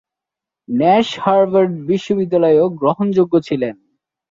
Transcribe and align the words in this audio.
Nash 0.69 1.07
Harvard 1.19 1.71
বিশ্ববিদ্যালয়েও 1.89 2.65
গ্রহণযোগ্য 2.79 3.33
ছিলেন। 3.47 3.75